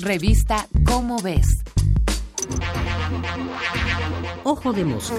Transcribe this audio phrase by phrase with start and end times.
[0.00, 1.58] Revista Cómo ves.
[4.44, 5.18] Ojo de mosca.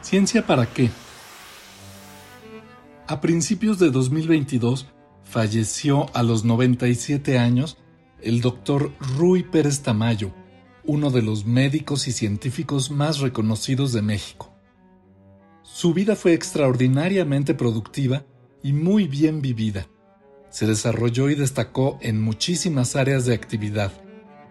[0.00, 0.90] ¿Ciencia para qué?
[3.06, 4.88] A principios de 2022
[5.22, 7.78] falleció a los 97 años
[8.20, 10.34] el doctor Rui Pérez Tamayo,
[10.84, 14.52] uno de los médicos y científicos más reconocidos de México.
[15.62, 18.24] Su vida fue extraordinariamente productiva
[18.64, 19.86] y muy bien vivida.
[20.56, 23.92] Se desarrolló y destacó en muchísimas áreas de actividad,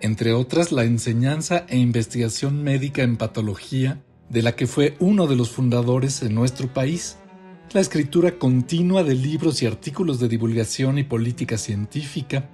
[0.02, 5.36] entre otras la enseñanza e investigación médica en patología, de la que fue uno de
[5.36, 7.18] los fundadores en nuestro país,
[7.74, 12.52] la escritura continua de libros y artículos de divulgación y política científica,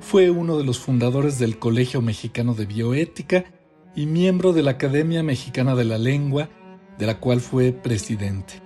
[0.00, 3.46] fue uno de los fundadores del Colegio Mexicano de Bioética
[3.96, 6.50] y miembro de la Academia Mexicana de la Lengua,
[6.98, 8.63] de la cual fue presidente.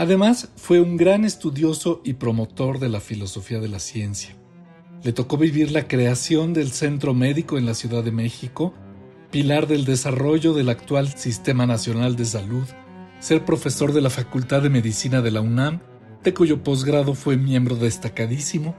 [0.00, 4.34] Además, fue un gran estudioso y promotor de la filosofía de la ciencia.
[5.02, 8.72] Le tocó vivir la creación del Centro Médico en la Ciudad de México,
[9.30, 12.66] pilar del desarrollo del actual Sistema Nacional de Salud,
[13.18, 15.80] ser profesor de la Facultad de Medicina de la UNAM,
[16.24, 18.76] de cuyo posgrado fue miembro destacadísimo,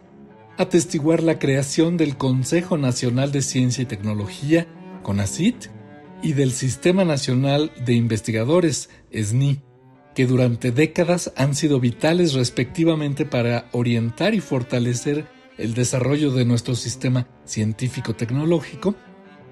[0.58, 4.66] atestiguar la creación del Consejo Nacional de Ciencia y Tecnología,
[5.04, 5.68] CONACIT,
[6.24, 9.62] y del Sistema Nacional de Investigadores, SNI,
[10.16, 15.26] que durante décadas han sido vitales respectivamente para orientar y fortalecer
[15.58, 18.96] el desarrollo de nuestro sistema científico-tecnológico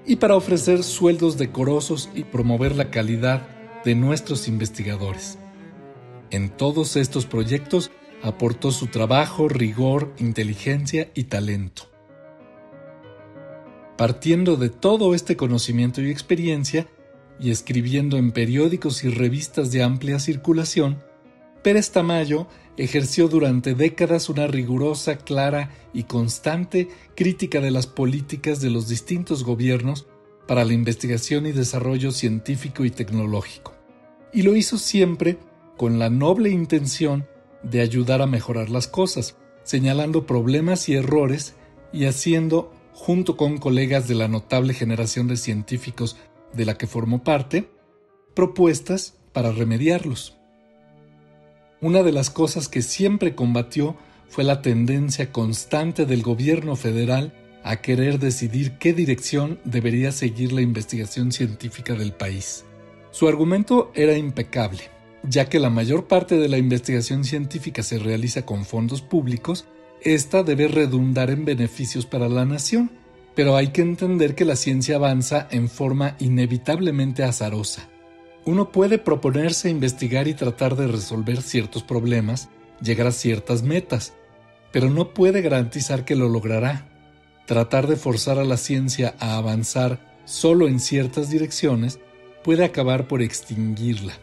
[0.06, 3.46] y para ofrecer sueldos decorosos y promover la calidad
[3.84, 5.38] de nuestros investigadores.
[6.30, 7.90] En todos estos proyectos
[8.22, 11.84] aportó su trabajo, rigor, inteligencia y talento.
[13.96, 16.86] Partiendo de todo este conocimiento y experiencia,
[17.40, 21.02] y escribiendo en periódicos y revistas de amplia circulación,
[21.62, 28.70] Pérez Tamayo ejerció durante décadas una rigurosa, clara y constante crítica de las políticas de
[28.70, 30.06] los distintos gobiernos
[30.46, 33.74] para la investigación y desarrollo científico y tecnológico.
[34.32, 35.38] Y lo hizo siempre
[35.76, 37.26] con la noble intención
[37.62, 41.54] de ayudar a mejorar las cosas, señalando problemas y errores
[41.92, 46.16] y haciendo, junto con colegas de la notable generación de científicos
[46.52, 47.70] de la que formó parte,
[48.34, 50.36] propuestas para remediarlos.
[51.80, 53.96] Una de las cosas que siempre combatió
[54.28, 57.32] fue la tendencia constante del gobierno federal
[57.64, 62.64] a querer decidir qué dirección debería seguir la investigación científica del país.
[63.10, 64.82] Su argumento era impecable
[65.22, 69.66] ya que la mayor parte de la investigación científica se realiza con fondos públicos,
[70.02, 72.90] esta debe redundar en beneficios para la nación.
[73.34, 77.88] Pero hay que entender que la ciencia avanza en forma inevitablemente azarosa.
[78.44, 82.48] Uno puede proponerse investigar y tratar de resolver ciertos problemas,
[82.80, 84.14] llegar a ciertas metas,
[84.72, 86.86] pero no puede garantizar que lo logrará.
[87.46, 91.98] Tratar de forzar a la ciencia a avanzar solo en ciertas direcciones
[92.42, 94.14] puede acabar por extinguirla.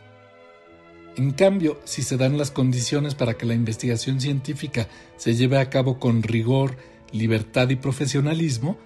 [1.17, 5.69] En cambio, si se dan las condiciones para que la investigación científica se lleve a
[5.69, 6.77] cabo con rigor,
[7.11, 8.77] libertad y profesionalismo,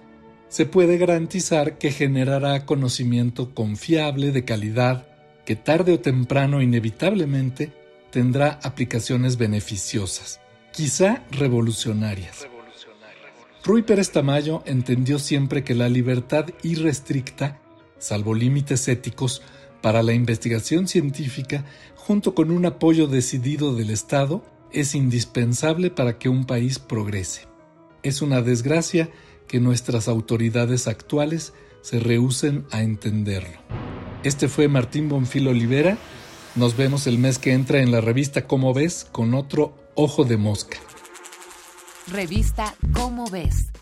[0.52, 5.06] se puede garantizar que generará conocimiento confiable, de calidad,
[5.46, 7.72] que tarde o temprano inevitablemente
[8.10, 12.46] tendrá aplicaciones beneficiosas, quizá revolucionarias.
[13.64, 17.58] Rui Pérez Tamayo entendió siempre que la libertad irrestricta,
[17.96, 19.40] salvo límites éticos,
[19.80, 21.64] para la investigación científica,
[21.96, 27.48] junto con un apoyo decidido del Estado, es indispensable para que un país progrese.
[28.02, 29.08] Es una desgracia
[29.46, 33.58] que nuestras autoridades actuales se rehúsen a entenderlo.
[34.24, 35.98] Este fue Martín Bonfil Olivera.
[36.54, 40.36] Nos vemos el mes que entra en la revista Cómo ves con otro Ojo de
[40.36, 40.78] Mosca.
[42.06, 43.72] Revista Cómo ves